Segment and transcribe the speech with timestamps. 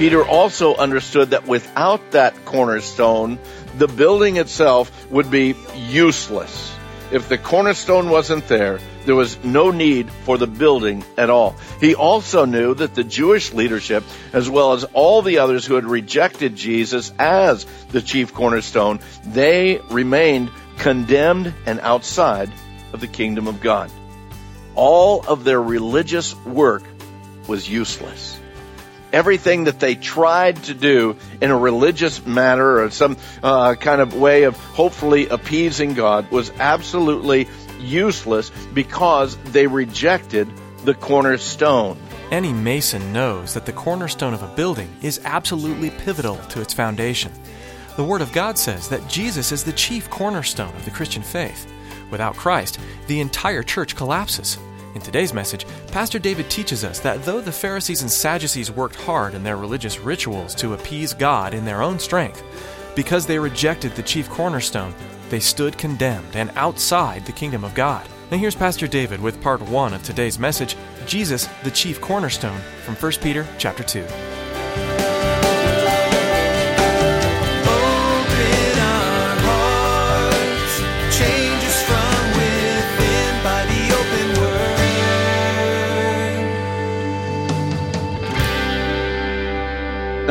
[0.00, 3.38] Peter also understood that without that cornerstone,
[3.76, 6.74] the building itself would be useless.
[7.12, 11.54] If the cornerstone wasn't there, there was no need for the building at all.
[11.80, 15.84] He also knew that the Jewish leadership, as well as all the others who had
[15.84, 22.50] rejected Jesus as the chief cornerstone, they remained condemned and outside
[22.94, 23.90] of the kingdom of God.
[24.74, 26.84] All of their religious work
[27.46, 28.39] was useless
[29.12, 34.14] everything that they tried to do in a religious manner or some uh, kind of
[34.14, 40.48] way of hopefully appeasing God was absolutely useless because they rejected
[40.84, 41.98] the cornerstone.
[42.30, 47.32] Any mason knows that the cornerstone of a building is absolutely pivotal to its foundation.
[47.96, 51.70] The Word of God says that Jesus is the chief cornerstone of the Christian faith.
[52.10, 54.58] Without Christ, the entire church collapses.
[54.94, 59.34] In today's message, Pastor David teaches us that though the Pharisees and Sadducees worked hard
[59.34, 62.42] in their religious rituals to appease God in their own strength,
[62.96, 64.92] because they rejected the chief cornerstone,
[65.28, 68.04] they stood condemned and outside the kingdom of God.
[68.32, 70.76] Now here's Pastor David with part 1 of today's message,
[71.06, 74.04] Jesus the chief cornerstone from 1 Peter chapter 2.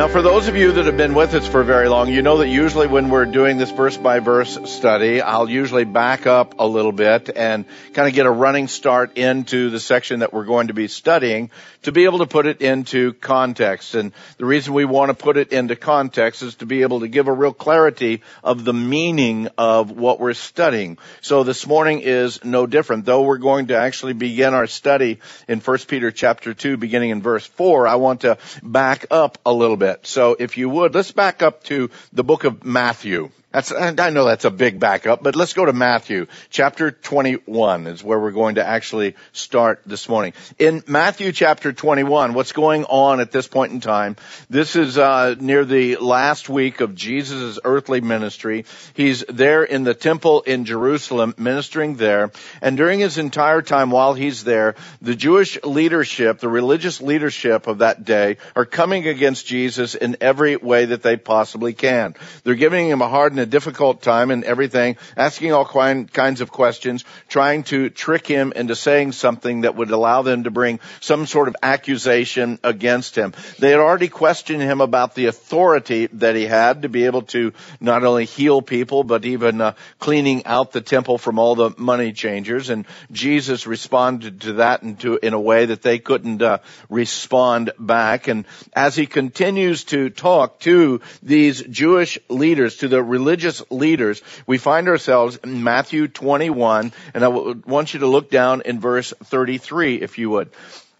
[0.00, 2.38] Now, for those of you that have been with us for very long, you know
[2.38, 6.66] that usually when we're doing this verse by verse study, I'll usually back up a
[6.66, 10.68] little bit and kind of get a running start into the section that we're going
[10.68, 11.50] to be studying
[11.82, 13.94] to be able to put it into context.
[13.94, 17.08] And the reason we want to put it into context is to be able to
[17.08, 20.96] give a real clarity of the meaning of what we're studying.
[21.20, 23.04] So this morning is no different.
[23.04, 27.20] Though we're going to actually begin our study in 1 Peter chapter 2 beginning in
[27.20, 29.89] verse 4, I want to back up a little bit.
[30.02, 33.30] So if you would, let's back up to the book of Matthew.
[33.52, 36.28] That's, I know that's a big backup, but let's go to Matthew.
[36.50, 40.34] Chapter 21 is where we're going to actually start this morning.
[40.60, 44.14] In Matthew chapter 21, what's going on at this point in time,
[44.48, 48.66] this is uh, near the last week of Jesus' earthly ministry.
[48.94, 52.30] He's there in the temple in Jerusalem, ministering there.
[52.62, 57.78] And during his entire time while he's there, the Jewish leadership, the religious leadership of
[57.78, 62.14] that day, are coming against Jesus in every way that they possibly can.
[62.44, 67.04] They're giving him a hard a difficult time and everything, asking all kinds of questions,
[67.28, 71.48] trying to trick him into saying something that would allow them to bring some sort
[71.48, 73.32] of accusation against him.
[73.58, 77.52] They had already questioned him about the authority that he had to be able to
[77.80, 82.12] not only heal people, but even uh, cleaning out the temple from all the money
[82.12, 82.70] changers.
[82.70, 86.58] And Jesus responded to that in, in a way that they couldn't uh,
[86.88, 88.28] respond back.
[88.28, 94.20] And as he continues to talk to these Jewish leaders, to the religious religious leaders,
[94.44, 99.14] we find ourselves in Matthew 21, and I want you to look down in verse
[99.22, 100.50] 33, if you would.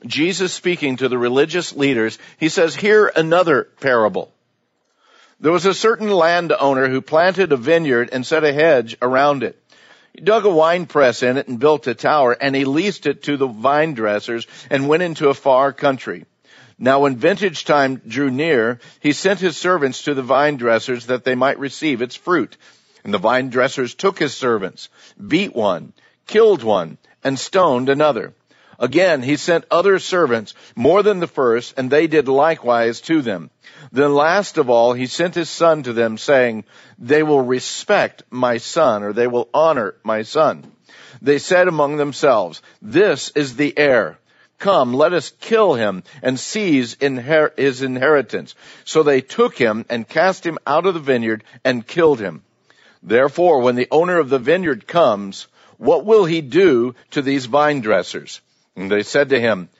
[0.07, 4.33] Jesus speaking to the religious leaders, he says, hear another parable.
[5.41, 9.61] There was a certain landowner who planted a vineyard and set a hedge around it.
[10.15, 13.25] He dug a wine press in it and built a tower, and he leased it
[13.25, 16.27] to the vine dressers and went into a far country.
[16.83, 21.25] Now when vintage time drew near, he sent his servants to the vine dressers that
[21.25, 22.57] they might receive its fruit.
[23.05, 25.93] And the vine dressers took his servants, beat one,
[26.27, 28.33] killed one, and stoned another.
[28.79, 33.51] Again, he sent other servants, more than the first, and they did likewise to them.
[33.93, 36.65] Then last of all, he sent his son to them, saying,
[36.99, 40.73] They will respect my son, or they will honor my son.
[41.21, 44.20] They said among themselves, This is the heir.
[44.61, 48.55] Come, let us kill him and seize inher- his inheritance.
[48.85, 52.43] So they took him and cast him out of the vineyard and killed him.
[53.03, 55.49] Therefore, when the owner of the vineyard comes,
[55.79, 58.43] what will he do to these vine dressers?
[58.77, 59.71] And they said to him,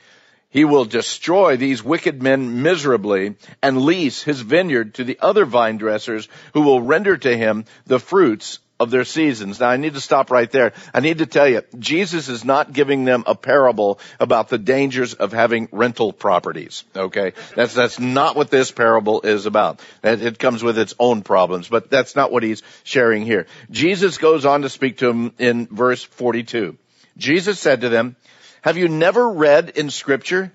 [0.49, 5.77] he will destroy these wicked men miserably and lease his vineyard to the other vine
[5.77, 9.61] dressers who will render to him the fruits of their seasons.
[9.61, 10.73] Now I need to stop right there.
[10.93, 15.15] I need to tell you, Jesus is not giving them a parable about the dangers
[15.15, 16.85] of having rental properties.
[16.97, 17.35] Okay?
[17.55, 19.81] That's, that's not what this parable is about.
[20.03, 23.47] It comes with its own problems, but that's not what he's sharing here.
[23.71, 26.77] Jesus goes on to speak to them in verse 42.
[27.19, 28.17] Jesus said to them,
[28.63, 30.53] have you never read in scripture?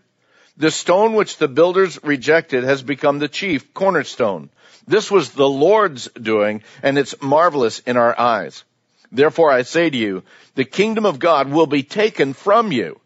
[0.57, 4.49] The stone which the builders rejected has become the chief cornerstone.
[4.87, 8.63] This was the Lord's doing, and it's marvelous in our eyes.
[9.11, 10.23] Therefore I say to you,
[10.55, 12.99] the kingdom of God will be taken from you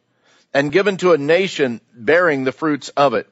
[0.53, 3.27] and given to a nation bearing the fruits of it.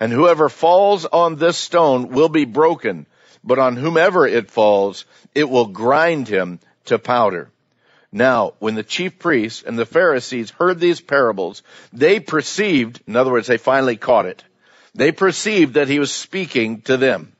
[0.00, 3.06] And whoever falls on this stone will be broken,
[3.42, 7.50] but on whomever it falls, it will grind him to powder.
[8.14, 13.32] Now, when the chief priests and the Pharisees heard these parables, they perceived, in other
[13.32, 14.44] words, they finally caught it.
[14.94, 17.32] They perceived that he was speaking to them.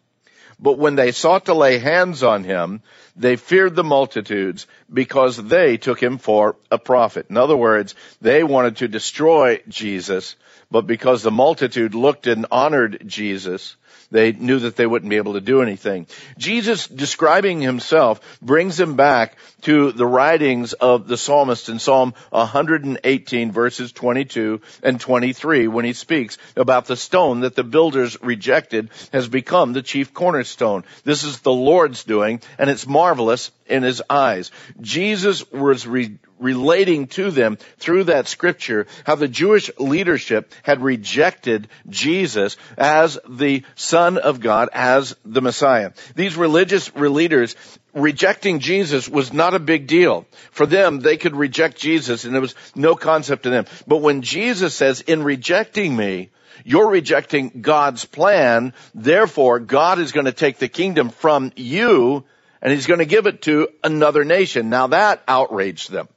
[0.58, 2.82] But when they sought to lay hands on him,
[3.14, 7.26] they feared the multitudes because they took him for a prophet.
[7.30, 10.34] In other words, they wanted to destroy Jesus,
[10.72, 13.76] but because the multitude looked and honored Jesus,
[14.14, 16.06] they knew that they wouldn't be able to do anything.
[16.38, 23.50] Jesus describing himself brings him back to the writings of the psalmist in Psalm 118
[23.50, 29.26] verses 22 and 23 when he speaks about the stone that the builders rejected has
[29.26, 30.84] become the chief cornerstone.
[31.02, 34.52] This is the Lord's doing and it's marvelous in his eyes.
[34.80, 41.68] Jesus was re- relating to them through that scripture how the Jewish leadership had rejected
[41.88, 45.92] Jesus as the Son of God, as the Messiah.
[46.14, 47.56] These religious leaders
[47.94, 50.26] rejecting Jesus was not a big deal.
[50.50, 53.66] For them, they could reject Jesus and there was no concept to them.
[53.86, 56.30] But when Jesus says, in rejecting me,
[56.64, 62.24] you're rejecting God's plan, therefore God is going to take the kingdom from you
[62.62, 64.70] and he's going to give it to another nation.
[64.70, 66.08] Now that outraged them.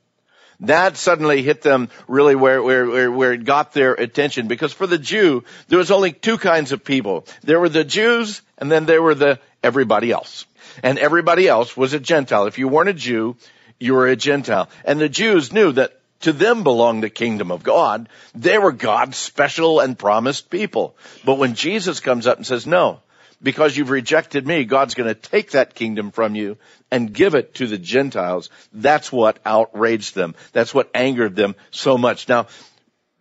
[0.62, 4.98] That suddenly hit them really where, where, where, it got their attention because for the
[4.98, 7.26] Jew, there was only two kinds of people.
[7.44, 10.46] There were the Jews and then there were the everybody else.
[10.82, 12.48] And everybody else was a Gentile.
[12.48, 13.38] If you weren't a Jew,
[13.80, 14.70] you were a Gentile.
[14.84, 18.10] And the Jews knew that to them belonged the kingdom of God.
[18.34, 20.96] They were God's special and promised people.
[21.24, 23.02] But when Jesus comes up and says, no,
[23.42, 26.58] because you've rejected me, God's going to take that kingdom from you
[26.92, 28.50] and give it to the Gentiles.
[28.74, 30.36] That's what outraged them.
[30.54, 32.28] That's what angered them so much.
[32.28, 32.48] Now,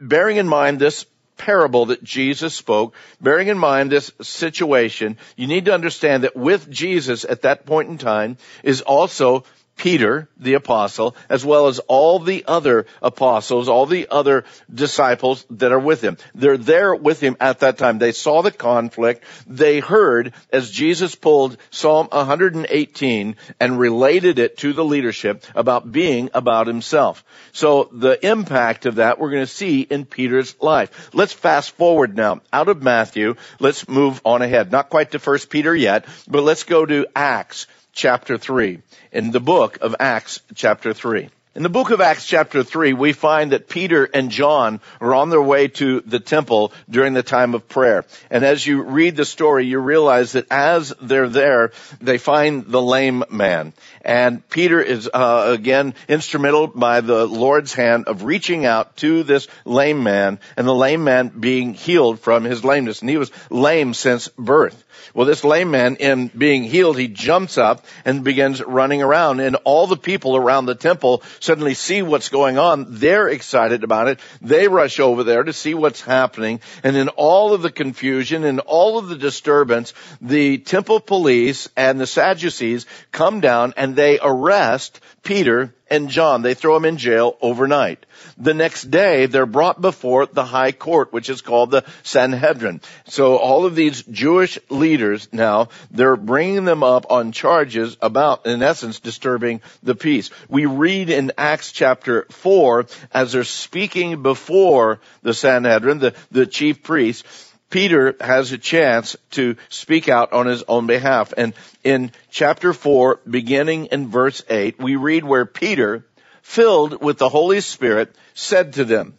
[0.00, 5.66] bearing in mind this parable that Jesus spoke, bearing in mind this situation, you need
[5.66, 9.44] to understand that with Jesus at that point in time is also
[9.76, 15.70] Peter, the apostle, as well as all the other apostles, all the other disciples that
[15.70, 16.16] are with him.
[16.34, 17.98] They're there with him at that time.
[17.98, 19.24] They saw the conflict.
[19.46, 26.30] They heard as Jesus pulled Psalm 118 and related it to the leadership about being
[26.32, 27.22] about himself.
[27.52, 31.10] So the impact of that we're going to see in Peter's life.
[31.12, 33.34] Let's fast forward now out of Matthew.
[33.60, 34.72] Let's move on ahead.
[34.72, 38.78] Not quite to first Peter yet, but let's go to Acts chapter 3.
[39.10, 41.30] In the book of Acts chapter 3.
[41.56, 45.30] In the book of Acts chapter 3, we find that Peter and John are on
[45.30, 48.04] their way to the temple during the time of prayer.
[48.28, 52.82] And as you read the story, you realize that as they're there, they find the
[52.82, 53.72] lame man.
[54.02, 59.48] And Peter is, uh, again, instrumental by the Lord's hand of reaching out to this
[59.64, 63.00] lame man and the lame man being healed from his lameness.
[63.00, 64.84] And he was lame since birth.
[65.14, 69.40] Well, this lame man, in being healed, he jumps up and begins running around.
[69.40, 72.86] And all the people around the temple suddenly see what's going on.
[72.88, 74.20] They're excited about it.
[74.42, 76.60] They rush over there to see what's happening.
[76.82, 82.00] And in all of the confusion and all of the disturbance, the temple police and
[82.00, 86.42] the Sadducees come down and they arrest Peter and John.
[86.42, 88.04] They throw them in jail overnight.
[88.38, 92.80] The next day, they're brought before the high court, which is called the Sanhedrin.
[93.06, 98.62] So all of these Jewish leaders now, they're bringing them up on charges about, in
[98.62, 100.30] essence, disturbing the peace.
[100.48, 106.82] We read in Acts chapter 4, as they're speaking before the Sanhedrin, the, the chief
[106.82, 111.34] priests, Peter has a chance to speak out on his own behalf.
[111.36, 116.06] And in chapter 4, beginning in verse 8, we read where Peter,
[116.42, 119.18] filled with the Holy Spirit, said to them,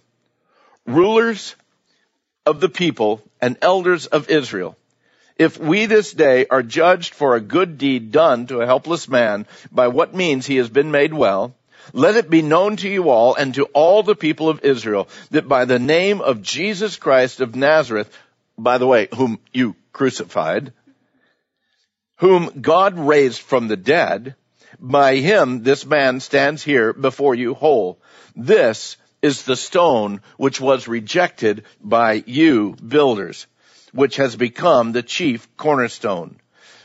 [0.86, 1.56] Rulers
[2.46, 4.78] of the people and elders of Israel,
[5.38, 9.46] if we this day are judged for a good deed done to a helpless man,
[9.72, 11.54] by what means he has been made well,
[11.94, 15.48] let it be known to you all and to all the people of Israel that
[15.48, 18.12] by the name of Jesus Christ of Nazareth,
[18.58, 20.74] by the way, whom you crucified,
[22.18, 24.36] whom God raised from the dead,
[24.80, 28.00] by him, this man stands here before you whole.
[28.36, 33.48] This is the stone which was rejected by you builders,
[33.92, 36.40] which has become the chief cornerstone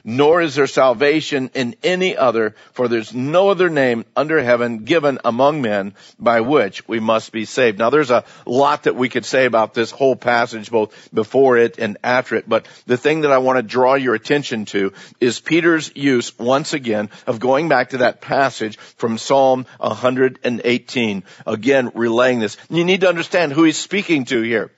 [0.04, 5.18] nor is there salvation in any other, for there's no other name under heaven given
[5.24, 7.78] among men by which we must be saved.
[7.78, 11.78] Now there's a lot that we could say about this whole passage, both before it
[11.78, 15.40] and after it, but the thing that I want to draw your attention to is
[15.40, 22.40] Peter's use once again of going back to that passage from Psalm 118, again relaying
[22.40, 22.56] this.
[22.68, 24.70] You need to understand who he's speaking to here.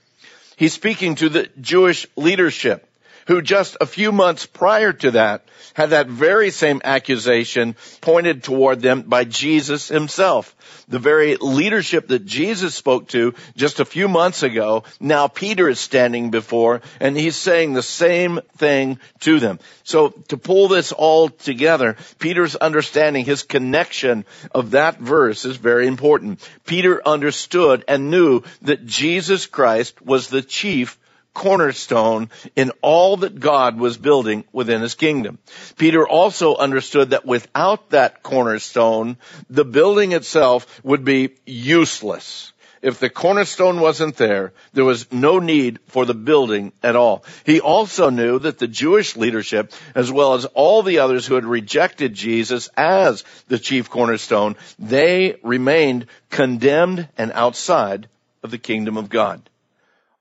[0.57, 2.89] He's speaking to the Jewish leadership
[3.27, 8.81] who just a few months prior to that had that very same accusation pointed toward
[8.81, 10.55] them by Jesus himself.
[10.89, 15.81] The very leadership that Jesus spoke to just a few months ago, now Peter is
[15.81, 19.59] standing before and he's saying the same thing to them.
[19.83, 25.87] So to pull this all together, Peter's understanding his connection of that verse is very
[25.87, 26.47] important.
[26.67, 30.99] Peter understood and knew that Jesus Christ was the chief
[31.35, 35.39] cornerstone in all that God was building within his kingdom.
[35.77, 39.19] Peter also understood that without that cornerstone,
[39.51, 42.53] the building itself would be useless.
[42.81, 47.25] If the cornerstone wasn't there, there was no need for the building at all.
[47.47, 51.47] He also knew that the Jewish leadership, as well as all the others who had
[51.47, 58.07] rejected Jesus as the chief cornerstone, they remained condemned and outside
[58.43, 59.41] of the kingdom of God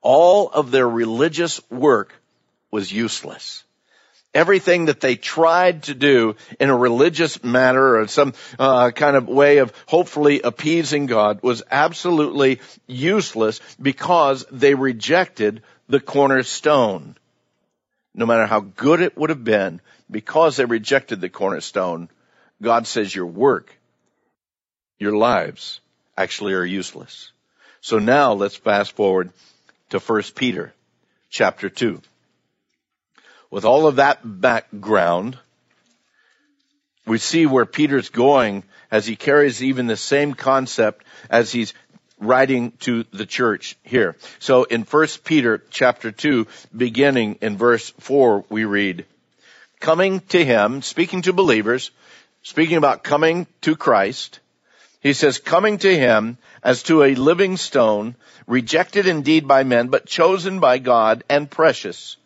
[0.04, 2.14] all of their religious work
[2.70, 3.64] was useless.
[4.34, 9.28] Everything that they tried to do in a religious manner or some uh, kind of
[9.28, 17.16] way of hopefully appeasing God was absolutely useless because they rejected the cornerstone.
[18.14, 19.80] No matter how good it would have been,
[20.10, 22.08] because they rejected the cornerstone,
[22.60, 23.72] God says your work,
[24.98, 25.80] your lives
[26.16, 27.32] actually are useless.
[27.80, 29.32] So now let's fast forward
[29.94, 30.74] to 1 Peter
[31.30, 32.02] chapter 2.
[33.48, 35.38] With all of that background,
[37.06, 41.74] we see where Peter's going as he carries even the same concept as he's
[42.18, 44.16] writing to the church here.
[44.40, 49.06] So in 1 Peter chapter 2, beginning in verse 4, we read,
[49.78, 51.92] Coming to him, speaking to believers,
[52.42, 54.40] speaking about coming to Christ,
[55.04, 60.06] he says, coming to him as to a living stone, rejected indeed by men, but
[60.06, 62.16] chosen by God and precious.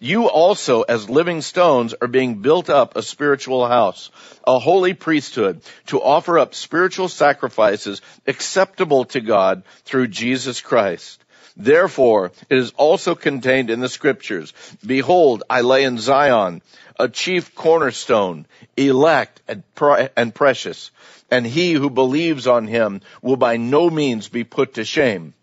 [0.00, 4.10] You also, as living stones, are being built up a spiritual house,
[4.44, 11.22] a holy priesthood, to offer up spiritual sacrifices acceptable to God through Jesus Christ.
[11.56, 14.52] Therefore, it is also contained in the scriptures,
[14.84, 16.62] Behold, I lay in Zion
[16.98, 20.90] a chief cornerstone, elect and, pre- and precious,
[21.30, 25.34] and he who believes on him will by no means be put to shame.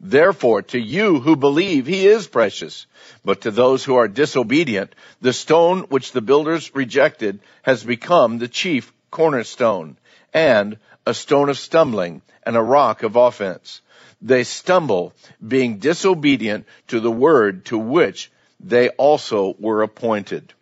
[0.00, 2.86] Therefore, to you who believe, he is precious.
[3.24, 8.48] But to those who are disobedient, the stone which the builders rejected has become the
[8.48, 9.96] chief cornerstone
[10.34, 10.76] and
[11.06, 13.80] a stone of stumbling and a rock of offense.
[14.20, 15.14] They stumble
[15.46, 20.52] being disobedient to the word to which they also were appointed.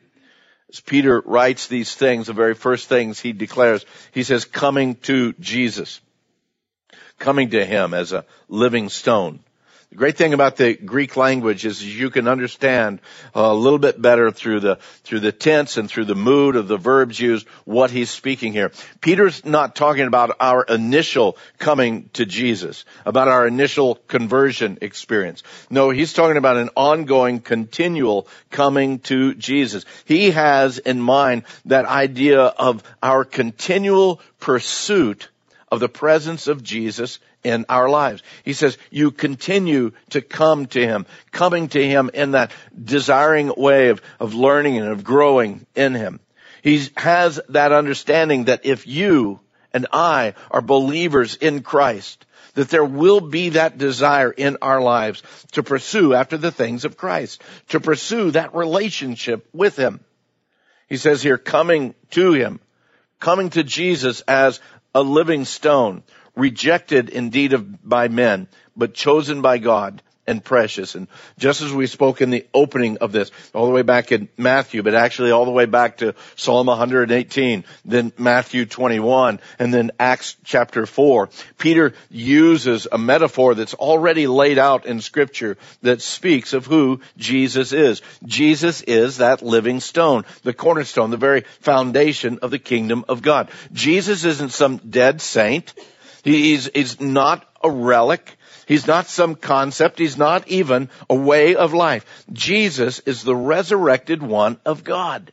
[0.81, 6.01] Peter writes these things, the very first things he declares, he says, coming to Jesus.
[7.19, 9.41] Coming to him as a living stone.
[9.95, 14.03] The great thing about the Greek language is you can understand uh, a little bit
[14.03, 17.93] better through the, through the tense and through the mood of the verbs used what
[17.93, 18.73] he's speaking here.
[19.01, 25.45] Peter's not talking about our initial coming to Jesus, about our initial conversion experience.
[25.71, 29.85] No, he's talking about an ongoing, continual coming to Jesus.
[30.07, 35.29] He has in mind that idea of our continual pursuit
[35.75, 38.23] of the presence of Jesus in our lives.
[38.45, 42.53] He says, you continue to come to Him, coming to Him in that
[42.83, 46.21] desiring way of, of learning and of growing in Him.
[46.63, 49.41] He has that understanding that if you
[49.73, 55.23] and I are believers in Christ, that there will be that desire in our lives
[55.53, 60.01] to pursue after the things of Christ, to pursue that relationship with Him.
[60.89, 62.61] He says here, coming to Him,
[63.19, 64.61] coming to Jesus as
[64.95, 66.03] a living stone,
[66.37, 70.95] rejected indeed of, by men, but chosen by God and precious.
[70.95, 74.29] And just as we spoke in the opening of this, all the way back in
[74.37, 79.91] Matthew, but actually all the way back to Psalm 118, then Matthew 21, and then
[79.99, 81.29] Acts chapter 4,
[81.59, 87.73] Peter uses a metaphor that's already laid out in scripture that speaks of who Jesus
[87.73, 88.03] is.
[88.25, 93.51] Jesus is that living stone, the cornerstone, the very foundation of the kingdom of God.
[93.73, 95.75] Jesus isn't some dead saint.
[96.23, 98.37] He's, he's not a relic.
[98.67, 99.99] He's not some concept.
[99.99, 102.25] He's not even a way of life.
[102.33, 105.33] Jesus is the resurrected one of God.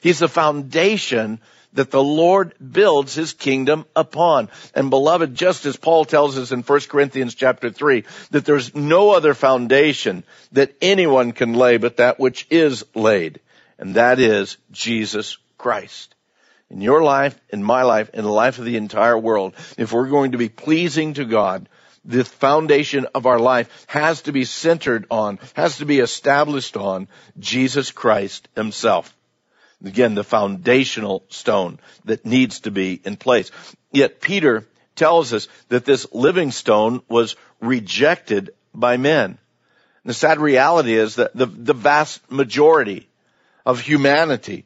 [0.00, 1.40] He's the foundation
[1.76, 4.48] that the Lord builds his kingdom upon.
[4.74, 9.10] And beloved, just as Paul tells us in 1 Corinthians chapter 3, that there's no
[9.10, 13.40] other foundation that anyone can lay but that which is laid.
[13.78, 16.14] And that is Jesus Christ.
[16.70, 20.08] In your life, in my life, in the life of the entire world, if we're
[20.08, 21.68] going to be pleasing to God,
[22.06, 27.08] the foundation of our life has to be centered on, has to be established on
[27.38, 29.14] Jesus Christ himself.
[29.84, 33.50] Again, the foundational stone that needs to be in place.
[33.92, 39.38] Yet Peter tells us that this living stone was rejected by men.
[40.04, 43.08] The sad reality is that the, the vast majority
[43.66, 44.64] of humanity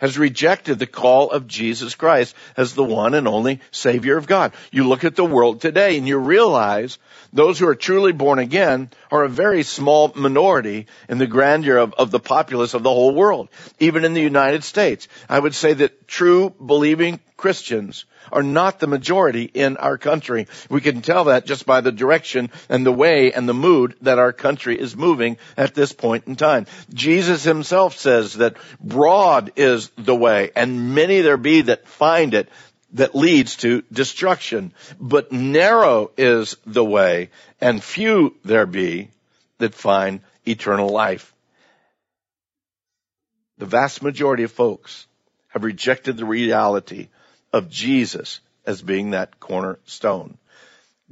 [0.00, 4.52] has rejected the call of Jesus Christ as the one and only Savior of God.
[4.72, 6.98] You look at the world today and you realize
[7.32, 11.94] those who are truly born again are a very small minority in the grandeur of,
[11.94, 13.48] of the populace of the whole world.
[13.78, 18.86] Even in the United States, I would say that true believing Christians are not the
[18.86, 20.46] majority in our country.
[20.68, 24.18] We can tell that just by the direction and the way and the mood that
[24.18, 26.66] our country is moving at this point in time.
[26.92, 32.48] Jesus himself says that broad is the way and many there be that find it
[32.92, 34.72] that leads to destruction.
[35.00, 39.10] But narrow is the way and few there be
[39.58, 41.32] that find eternal life.
[43.58, 45.06] The vast majority of folks
[45.48, 47.08] have rejected the reality
[47.52, 50.38] of Jesus as being that cornerstone.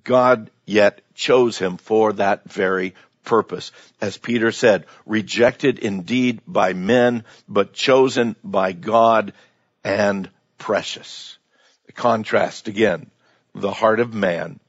[0.05, 3.73] God yet chose him for that very purpose.
[4.01, 9.33] As Peter said, rejected indeed by men, but chosen by God
[9.85, 11.39] and precious.
[11.87, 13.11] The contrast again,
[13.55, 14.61] the heart of man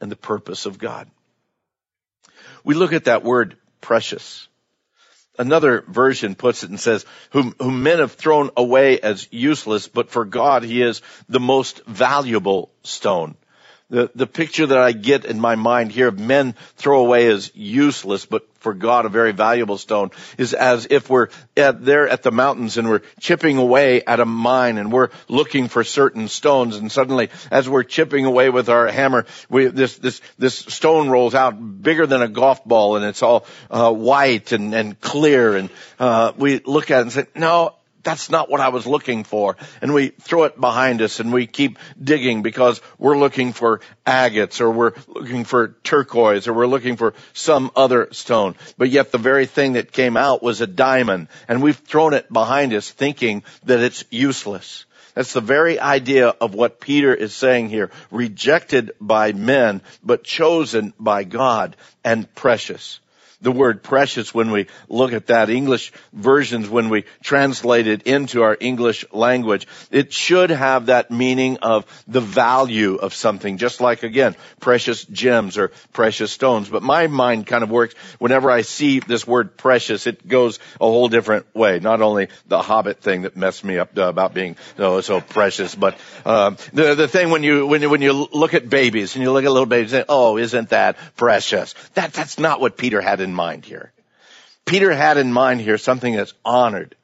[0.00, 1.08] and the purpose of God.
[2.64, 4.48] We look at that word precious.
[5.38, 10.10] Another version puts it and says, whom, whom men have thrown away as useless, but
[10.10, 13.36] for God he is the most valuable stone.
[13.90, 17.50] The, the picture that I get in my mind here of men throw away as
[17.54, 22.22] useless, but for God a very valuable stone is as if we're at, there at
[22.22, 26.76] the mountains and we're chipping away at a mine and we're looking for certain stones.
[26.76, 31.34] And suddenly as we're chipping away with our hammer, we, this, this, this stone rolls
[31.34, 35.56] out bigger than a golf ball and it's all, uh, white and, and clear.
[35.56, 35.68] And,
[35.98, 39.56] uh, we look at it and say, no, that's not what I was looking for.
[39.82, 44.60] And we throw it behind us and we keep digging because we're looking for agates
[44.60, 48.54] or we're looking for turquoise or we're looking for some other stone.
[48.78, 52.32] But yet the very thing that came out was a diamond and we've thrown it
[52.32, 54.84] behind us thinking that it's useless.
[55.14, 57.90] That's the very idea of what Peter is saying here.
[58.10, 63.00] Rejected by men, but chosen by God and precious
[63.40, 65.50] the word precious when we look at that.
[65.50, 71.58] English versions, when we translate it into our English language, it should have that meaning
[71.58, 76.68] of the value of something, just like again, precious gems or precious stones.
[76.68, 80.84] But my mind kind of works whenever I see this word precious, it goes a
[80.84, 81.80] whole different way.
[81.80, 85.74] Not only the Hobbit thing that messed me up uh, about being oh, so precious,
[85.74, 89.22] but um, the the thing when you when you when you look at babies and
[89.22, 91.74] you look at little babies, and say, oh, isn't that precious?
[91.94, 93.92] That that's not what Peter had in mind here.
[94.64, 96.96] Peter had in mind here something that's honored,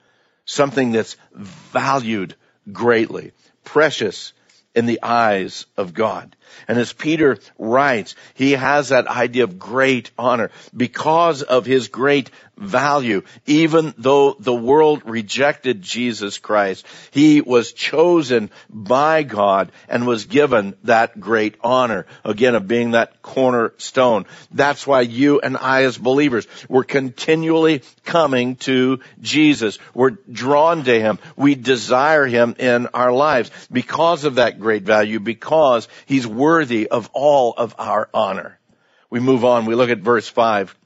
[0.45, 2.35] something that's valued
[2.73, 3.33] greatly,
[3.64, 4.33] precious
[4.75, 6.37] in the eyes of God.
[6.69, 12.31] And as Peter writes, he has that idea of great honor because of his great
[12.61, 13.23] value.
[13.46, 20.77] Even though the world rejected Jesus Christ, he was chosen by God and was given
[20.85, 22.07] that great honor.
[22.25, 24.27] Again, of being that cornerstone.
[24.53, 29.79] That's why you and I as believers, we're continually coming to Jesus.
[29.94, 31.18] We're drawn to him.
[31.37, 37.09] We desire him in our lives because of that great value, because he's worthy of
[37.12, 38.59] all of our honor.
[39.09, 39.66] We move on.
[39.66, 40.77] We look at verse five.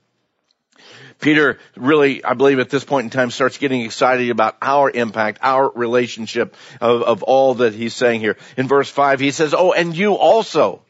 [1.24, 5.38] Peter really, I believe at this point in time starts getting excited about our impact,
[5.40, 8.36] our relationship of, of all that he's saying here.
[8.58, 10.82] In verse five, he says, Oh, and you also.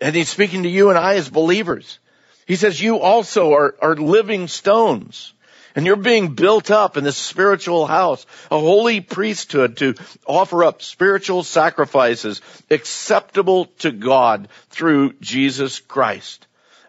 [0.00, 1.98] And he's speaking to you and I as believers.
[2.46, 5.34] He says you also are, are living stones.
[5.74, 9.96] And you're being built up in this spiritual house, a holy priesthood to
[10.26, 16.46] offer up spiritual sacrifices acceptable to God through Jesus Christ.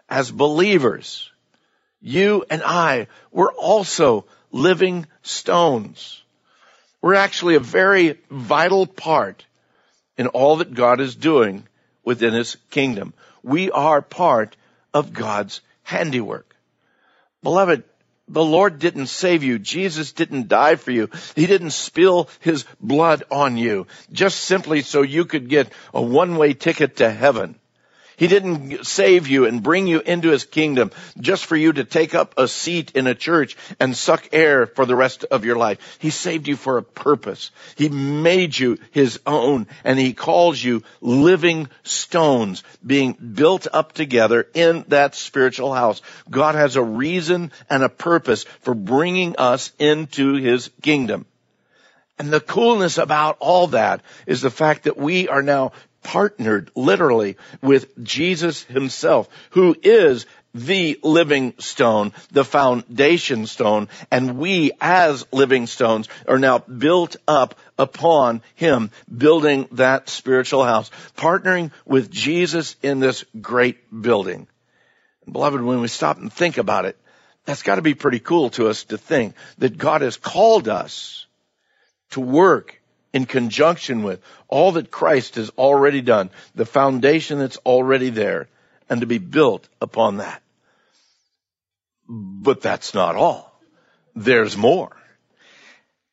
[0.08, 1.30] As believers,
[2.00, 6.22] you and I, we're also living stones.
[7.00, 9.44] We're actually a very vital part
[10.16, 11.66] in all that God is doing
[12.04, 13.14] within His kingdom.
[13.42, 14.56] We are part
[14.92, 16.56] of God's handiwork.
[17.42, 17.84] Beloved,
[18.26, 19.58] the Lord didn't save you.
[19.58, 21.08] Jesus didn't die for you.
[21.34, 26.54] He didn't spill His blood on you just simply so you could get a one-way
[26.54, 27.58] ticket to heaven.
[28.18, 32.16] He didn't save you and bring you into his kingdom just for you to take
[32.16, 35.98] up a seat in a church and suck air for the rest of your life.
[36.00, 37.52] He saved you for a purpose.
[37.76, 44.48] He made you his own and he calls you living stones being built up together
[44.52, 46.02] in that spiritual house.
[46.28, 51.24] God has a reason and a purpose for bringing us into his kingdom.
[52.18, 55.70] And the coolness about all that is the fact that we are now
[56.02, 64.72] partnered literally with Jesus himself, who is the living stone, the foundation stone, and we
[64.80, 72.10] as living stones are now built up upon him, building that spiritual house, partnering with
[72.10, 74.46] Jesus in this great building.
[75.30, 76.96] Beloved, when we stop and think about it,
[77.44, 81.26] that's got to be pretty cool to us to think that God has called us
[82.10, 82.77] to work
[83.18, 88.46] in conjunction with all that Christ has already done, the foundation that's already there,
[88.88, 90.40] and to be built upon that.
[92.08, 93.60] But that's not all.
[94.14, 94.96] There's more.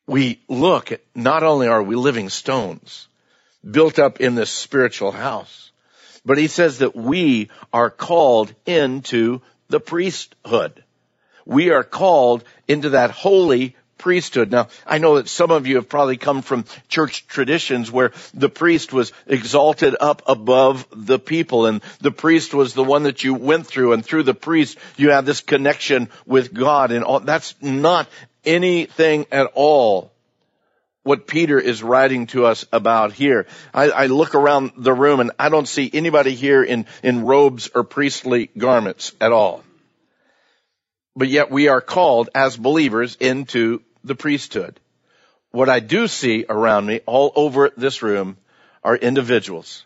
[0.08, 3.06] We look at not only are we living stones
[3.62, 5.70] built up in this spiritual house,
[6.24, 10.82] but he says that we are called into the priesthood.
[11.44, 14.50] We are called into that holy priesthood.
[14.50, 18.48] Now, I know that some of you have probably come from church traditions where the
[18.48, 23.34] priest was exalted up above the people and the priest was the one that you
[23.34, 27.20] went through and through the priest you had this connection with God and all.
[27.20, 28.08] That's not
[28.44, 30.12] anything at all
[31.06, 33.46] what Peter is writing to us about here.
[33.72, 37.70] I, I, look around the room and I don't see anybody here in, in robes
[37.72, 39.62] or priestly garments at all.
[41.14, 44.78] But yet we are called as believers into the priesthood.
[45.50, 48.36] What I do see around me all over this room
[48.82, 49.84] are individuals.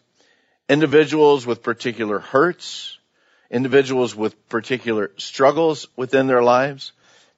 [0.69, 2.99] Individuals with particular hurts,
[3.51, 6.93] individuals with particular struggles within their lives,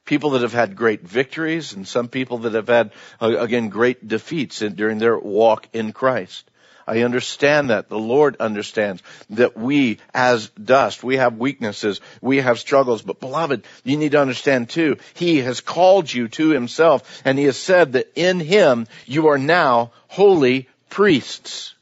[0.05, 4.07] people that have had great victories, and some people that have had, uh, again, great
[4.07, 6.51] defeats during their walk in Christ.
[6.87, 7.89] I understand that.
[7.89, 13.65] The Lord understands that we as dust, we have weaknesses, we have struggles, but beloved,
[13.85, 17.93] you need to understand too, He has called you to Himself and He has said
[17.93, 21.75] that in Him you are now holy priests.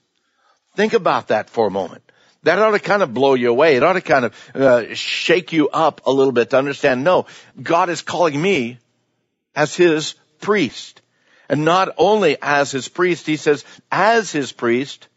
[0.76, 2.02] Think about that for a moment.
[2.42, 3.76] That ought to kind of blow you away.
[3.76, 7.26] It ought to kind of uh, shake you up a little bit to understand, no,
[7.60, 8.78] God is calling me
[9.54, 11.02] as His priest.
[11.50, 15.08] And not only as his priest, he says, as his priest,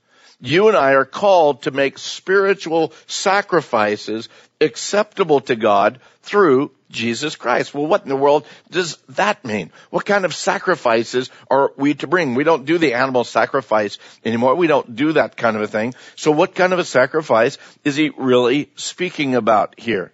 [0.41, 7.75] you and I are called to make spiritual sacrifices acceptable to God through Jesus Christ.
[7.75, 9.69] Well, what in the world does that mean?
[9.91, 12.33] What kind of sacrifices are we to bring?
[12.33, 14.55] We don't do the animal sacrifice anymore.
[14.55, 15.93] We don't do that kind of a thing.
[16.15, 20.11] So what kind of a sacrifice is he really speaking about here?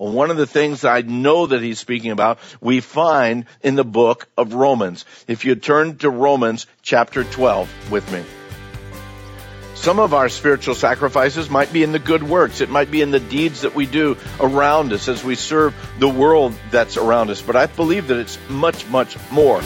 [0.00, 3.84] Well, one of the things I know that he's speaking about, we find in the
[3.84, 5.04] book of Romans.
[5.28, 8.24] If you turn to Romans chapter 12 with me.
[9.74, 12.62] Some of our spiritual sacrifices might be in the good works.
[12.62, 16.08] It might be in the deeds that we do around us as we serve the
[16.08, 17.42] world that's around us.
[17.42, 19.60] But I believe that it's much, much more.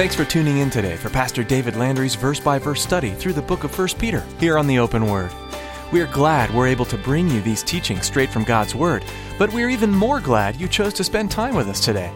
[0.00, 3.42] Thanks for tuning in today for Pastor David Landry's verse by verse study through the
[3.42, 5.30] book of 1 Peter here on the Open Word.
[5.92, 9.04] We are glad we're able to bring you these teachings straight from God's Word,
[9.38, 12.10] but we're even more glad you chose to spend time with us today.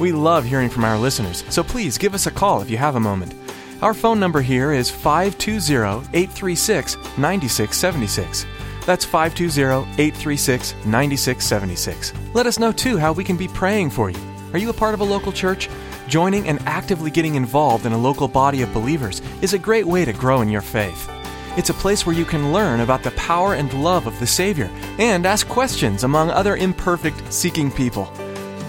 [0.00, 2.96] We love hearing from our listeners, so please give us a call if you have
[2.96, 3.32] a moment.
[3.80, 8.44] Our phone number here is 520 836 9676.
[8.84, 12.12] That's 520 836 9676.
[12.34, 14.18] Let us know too how we can be praying for you.
[14.52, 15.68] Are you a part of a local church?
[16.10, 20.04] Joining and actively getting involved in a local body of believers is a great way
[20.04, 21.08] to grow in your faith.
[21.56, 24.68] It's a place where you can learn about the power and love of the Savior
[24.98, 28.12] and ask questions among other imperfect, seeking people.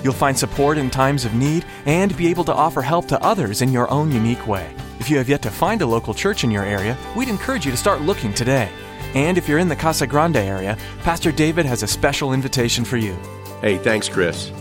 [0.04, 3.64] You'll find support in times of need and be able to offer help to others
[3.64, 4.72] in your own unique way.
[5.00, 7.72] If you have yet to find a local church in your area, we'd encourage you
[7.72, 8.70] to start looking today.
[9.16, 12.98] And if you're in the Casa Grande area, Pastor David has a special invitation for
[12.98, 13.18] you.
[13.62, 14.52] Hey, thanks, Chris.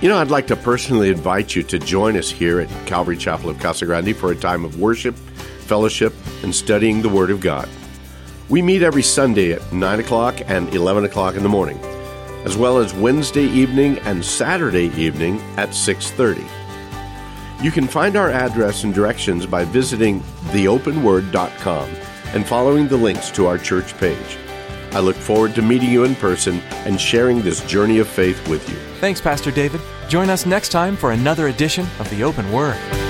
[0.00, 3.50] You know, I'd like to personally invite you to join us here at Calvary Chapel
[3.50, 7.68] of Casa Grande for a time of worship, fellowship, and studying the Word of God.
[8.48, 11.80] We meet every Sunday at 9 o'clock and 11 o'clock in the morning,
[12.44, 16.46] as well as Wednesday evening and Saturday evening at 6.30.
[17.60, 20.20] You can find our address and directions by visiting
[20.52, 21.90] theopenword.com
[22.34, 24.38] and following the links to our church page.
[24.92, 28.68] I look forward to meeting you in person and sharing this journey of faith with
[28.68, 28.76] you.
[29.00, 29.80] Thanks, Pastor David.
[30.08, 33.07] Join us next time for another edition of The Open Word.